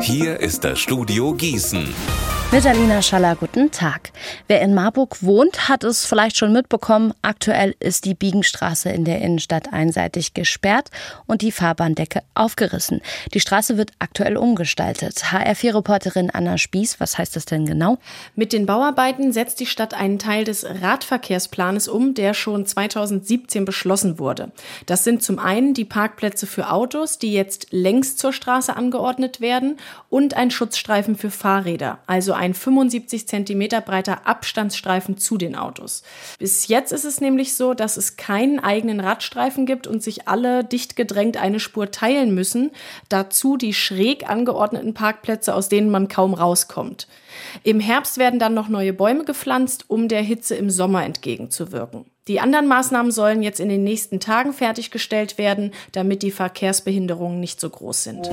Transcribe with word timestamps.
Hier 0.00 0.40
ist 0.40 0.64
das 0.64 0.78
Studio 0.78 1.34
Gießen. 1.34 1.94
Mit 2.52 2.66
Alina 2.66 3.00
Schaller, 3.00 3.36
guten 3.36 3.70
Tag. 3.70 4.10
Wer 4.48 4.60
in 4.60 4.74
Marburg 4.74 5.22
wohnt, 5.22 5.68
hat 5.68 5.84
es 5.84 6.04
vielleicht 6.04 6.36
schon 6.36 6.52
mitbekommen. 6.52 7.14
Aktuell 7.22 7.76
ist 7.78 8.06
die 8.06 8.14
Biegenstraße 8.14 8.88
in 8.88 9.04
der 9.04 9.20
Innenstadt 9.20 9.72
einseitig 9.72 10.34
gesperrt 10.34 10.90
und 11.26 11.42
die 11.42 11.52
Fahrbahndecke 11.52 12.22
aufgerissen. 12.34 13.02
Die 13.34 13.38
Straße 13.38 13.76
wird 13.76 13.92
aktuell 14.00 14.36
umgestaltet. 14.36 15.26
HR4-Reporterin 15.30 16.30
Anna 16.30 16.58
Spieß, 16.58 16.98
was 16.98 17.18
heißt 17.18 17.36
das 17.36 17.44
denn 17.44 17.66
genau? 17.66 17.98
Mit 18.34 18.52
den 18.52 18.66
Bauarbeiten 18.66 19.32
setzt 19.32 19.60
die 19.60 19.66
Stadt 19.66 19.94
einen 19.94 20.18
Teil 20.18 20.42
des 20.42 20.66
Radverkehrsplanes 20.66 21.86
um, 21.86 22.14
der 22.14 22.34
schon 22.34 22.66
2017 22.66 23.64
beschlossen 23.64 24.18
wurde. 24.18 24.50
Das 24.86 25.04
sind 25.04 25.22
zum 25.22 25.38
einen 25.38 25.72
die 25.72 25.84
Parkplätze 25.84 26.48
für 26.48 26.72
Autos, 26.72 27.18
die 27.18 27.32
jetzt 27.32 27.68
längs 27.70 28.16
zur 28.16 28.32
Straße 28.32 28.74
angeordnet 28.74 29.40
werden, 29.40 29.76
und 30.08 30.34
ein 30.34 30.50
Schutzstreifen 30.50 31.16
für 31.16 31.30
Fahrräder, 31.30 31.98
also 32.06 32.32
ein 32.32 32.54
75 32.54 33.28
Zentimeter 33.28 33.80
breiter 33.80 34.26
Abstandsstreifen 34.26 35.18
zu 35.18 35.38
den 35.38 35.56
Autos. 35.56 36.02
Bis 36.38 36.68
jetzt 36.68 36.92
ist 36.92 37.04
es 37.04 37.20
nämlich 37.20 37.54
so, 37.54 37.74
dass 37.74 37.96
es 37.96 38.16
keinen 38.16 38.58
eigenen 38.58 39.00
Radstreifen 39.00 39.66
gibt 39.66 39.86
und 39.86 40.02
sich 40.02 40.28
alle 40.28 40.64
dicht 40.64 40.96
gedrängt 40.96 41.36
eine 41.36 41.60
Spur 41.60 41.90
teilen 41.90 42.34
müssen. 42.34 42.70
Dazu 43.08 43.56
die 43.56 43.74
schräg 43.74 44.28
angeordneten 44.28 44.94
Parkplätze, 44.94 45.54
aus 45.54 45.68
denen 45.68 45.90
man 45.90 46.08
kaum 46.08 46.34
rauskommt. 46.34 47.06
Im 47.62 47.80
Herbst 47.80 48.18
werden 48.18 48.40
dann 48.40 48.54
noch 48.54 48.68
neue 48.68 48.92
Bäume 48.92 49.24
gepflanzt, 49.24 49.84
um 49.88 50.08
der 50.08 50.22
Hitze 50.22 50.54
im 50.56 50.70
Sommer 50.70 51.04
entgegenzuwirken. 51.04 52.04
Die 52.28 52.38
anderen 52.38 52.68
Maßnahmen 52.68 53.10
sollen 53.10 53.42
jetzt 53.42 53.60
in 53.60 53.68
den 53.68 53.82
nächsten 53.82 54.20
Tagen 54.20 54.52
fertiggestellt 54.52 55.38
werden, 55.38 55.72
damit 55.92 56.22
die 56.22 56.30
Verkehrsbehinderungen 56.30 57.40
nicht 57.40 57.60
so 57.60 57.70
groß 57.70 58.04
sind. 58.04 58.30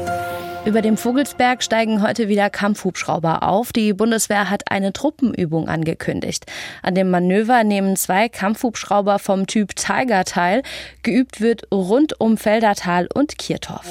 Über 0.66 0.82
dem 0.82 0.98
Vogelsberg 0.98 1.64
steigen 1.64 2.02
heute 2.02 2.28
wieder 2.28 2.50
Kampfhubschrauber 2.50 3.44
auf. 3.44 3.72
Die 3.72 3.94
Bundeswehr 3.94 4.50
hat 4.50 4.70
eine 4.70 4.92
Truppenübung 4.92 5.70
angekündigt. 5.70 6.46
An 6.84 6.96
dem 6.96 7.10
Manöver 7.10 7.64
nehmen 7.64 7.96
zwei 7.96 8.28
Kampfhubschrauber 8.28 9.20
vom 9.20 9.48
Typ 9.48 9.76
Tiger 9.78 10.26
teil. 10.26 10.64
Geübt 11.04 11.40
wird 11.40 11.72
rund 11.72 12.20
um 12.20 12.38
Feldertal 12.38 13.08
und 13.14 13.38
Kirtorf. 13.38 13.88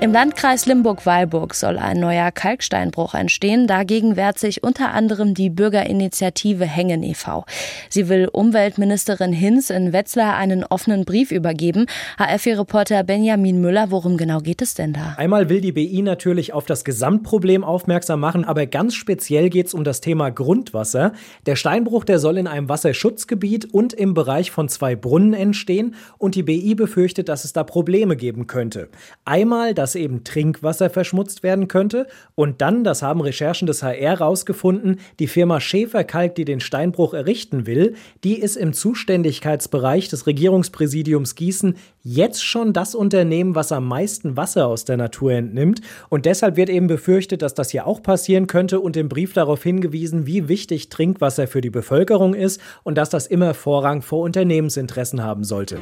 Im 0.00 0.12
Landkreis 0.12 0.66
Limburg-Weilburg 0.66 1.54
soll 1.54 1.76
ein 1.76 1.98
neuer 1.98 2.30
Kalksteinbruch 2.30 3.14
entstehen. 3.14 3.66
Dagegen 3.66 4.14
wehrt 4.14 4.38
sich 4.38 4.62
unter 4.62 4.92
anderem 4.92 5.34
die 5.34 5.50
Bürgerinitiative 5.50 6.64
Hängen 6.64 7.02
e.V. 7.02 7.44
Sie 7.88 8.08
will 8.08 8.28
Umweltministerin 8.32 9.32
Hinz 9.32 9.70
in 9.70 9.92
Wetzlar 9.92 10.36
einen 10.36 10.62
offenen 10.62 11.04
Brief 11.04 11.32
übergeben. 11.32 11.86
HFE-Reporter 12.16 13.02
Benjamin 13.02 13.60
Müller, 13.60 13.90
worum 13.90 14.16
genau 14.16 14.38
geht 14.38 14.62
es 14.62 14.74
denn 14.74 14.92
da? 14.92 15.16
Einmal 15.16 15.48
will 15.48 15.60
die 15.60 15.72
BI 15.72 16.00
natürlich 16.02 16.52
auf 16.52 16.64
das 16.64 16.84
Gesamtproblem 16.84 17.64
aufmerksam 17.64 18.20
machen, 18.20 18.44
aber 18.44 18.66
ganz 18.66 18.94
speziell 18.94 19.50
geht 19.50 19.66
es 19.66 19.74
um 19.74 19.82
das 19.82 20.00
Thema 20.00 20.30
Grundwasser. 20.30 21.12
Der 21.46 21.56
Steinbruch, 21.56 22.04
der 22.04 22.20
soll 22.20 22.38
in 22.38 22.46
einem 22.46 22.68
Wasserschutzgebiet 22.68 23.74
und 23.74 23.94
im 23.94 24.14
Bereich 24.14 24.52
von 24.52 24.68
zwei 24.68 24.94
Brunnen 24.94 25.34
entstehen 25.34 25.96
und 26.18 26.36
die 26.36 26.44
BI 26.44 26.76
befürchtet, 26.76 27.28
dass 27.28 27.44
es 27.44 27.52
da 27.52 27.64
Probleme 27.64 28.14
geben 28.14 28.46
könnte. 28.46 28.90
Einmal 29.24 29.74
das 29.74 29.87
dass 29.88 29.94
eben 29.94 30.22
Trinkwasser 30.22 30.90
verschmutzt 30.90 31.42
werden 31.42 31.66
könnte. 31.66 32.08
Und 32.34 32.60
dann, 32.60 32.84
das 32.84 33.00
haben 33.00 33.22
Recherchen 33.22 33.66
des 33.66 33.82
HR 33.82 34.18
rausgefunden, 34.18 35.00
die 35.18 35.28
Firma 35.28 35.60
Schäferkalk, 35.60 36.34
die 36.34 36.44
den 36.44 36.60
Steinbruch 36.60 37.14
errichten 37.14 37.66
will, 37.66 37.94
die 38.22 38.38
ist 38.38 38.56
im 38.56 38.74
Zuständigkeitsbereich 38.74 40.10
des 40.10 40.26
Regierungspräsidiums 40.26 41.36
Gießen 41.36 41.74
jetzt 42.02 42.44
schon 42.44 42.74
das 42.74 42.94
Unternehmen, 42.94 43.54
was 43.54 43.72
am 43.72 43.88
meisten 43.88 44.36
Wasser 44.36 44.66
aus 44.66 44.84
der 44.84 44.98
Natur 44.98 45.32
entnimmt. 45.32 45.80
Und 46.10 46.26
deshalb 46.26 46.56
wird 46.56 46.68
eben 46.68 46.86
befürchtet, 46.86 47.40
dass 47.40 47.54
das 47.54 47.70
hier 47.70 47.86
auch 47.86 48.02
passieren 48.02 48.46
könnte 48.46 48.80
und 48.80 48.94
im 48.98 49.08
Brief 49.08 49.32
darauf 49.32 49.62
hingewiesen, 49.62 50.26
wie 50.26 50.48
wichtig 50.48 50.90
Trinkwasser 50.90 51.46
für 51.46 51.62
die 51.62 51.70
Bevölkerung 51.70 52.34
ist 52.34 52.60
und 52.82 52.98
dass 52.98 53.08
das 53.08 53.26
immer 53.26 53.54
Vorrang 53.54 54.02
vor 54.02 54.20
Unternehmensinteressen 54.20 55.22
haben 55.22 55.44
sollte. 55.44 55.78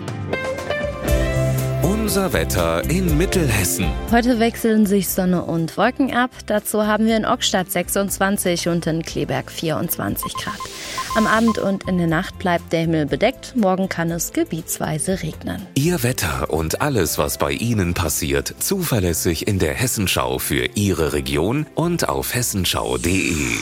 Unser 2.07 2.33
Wetter 2.33 2.89
in 2.89 3.19
Mittelhessen. 3.19 3.91
Heute 4.13 4.39
wechseln 4.39 4.87
sich 4.87 5.09
Sonne 5.09 5.43
und 5.43 5.77
Wolken 5.77 6.15
ab. 6.15 6.31
Dazu 6.47 6.87
haben 6.87 7.07
wir 7.07 7.17
in 7.17 7.27
Ockstadt 7.27 7.69
26 7.73 8.69
und 8.69 8.87
in 8.87 9.03
Kleberg 9.03 9.51
24 9.51 10.33
Grad. 10.35 10.55
Am 11.17 11.27
Abend 11.27 11.59
und 11.59 11.89
in 11.89 11.99
der 11.99 12.07
Nacht 12.07 12.39
bleibt 12.39 12.73
der 12.73 12.83
Himmel 12.83 13.07
bedeckt. 13.07 13.57
Morgen 13.57 13.89
kann 13.89 14.13
es 14.13 14.33
gebietsweise 14.33 15.21
regnen. 15.25 15.67
Ihr 15.75 16.05
Wetter 16.05 16.49
und 16.51 16.81
alles, 16.81 17.19
was 17.19 17.39
bei 17.39 17.51
Ihnen 17.51 17.93
passiert, 17.93 18.55
zuverlässig 18.61 19.49
in 19.49 19.59
der 19.59 19.75
Hessenschau 19.75 20.39
für 20.39 20.65
Ihre 20.77 21.13
Region 21.13 21.67
und 21.75 22.09
auf 22.09 22.37
hessenschau.de. 22.37 23.57